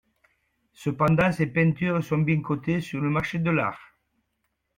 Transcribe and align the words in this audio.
Cependant, 0.73 1.31
ses 1.31 1.45
peintures 1.45 2.03
sont 2.03 2.17
bien 2.17 2.41
cotées 2.41 2.81
sur 2.81 2.99
le 3.01 3.11
marché 3.11 3.37
de 3.37 3.51
l'art. 3.51 3.79